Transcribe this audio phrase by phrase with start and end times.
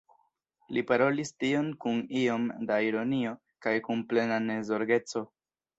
[0.77, 5.27] Li parolis tion kun iom da ironio kaj kun plena nezorgeco.